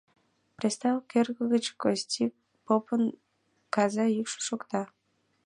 [0.57, 2.23] Престол кӧргӧ гыч Кости
[2.65, 3.03] попын
[3.75, 4.81] каза йӱкшӧ шокта.